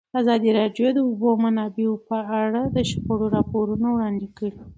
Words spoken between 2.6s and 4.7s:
د شخړو راپورونه وړاندې کړي.